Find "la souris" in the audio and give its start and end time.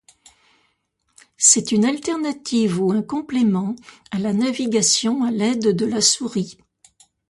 5.85-6.57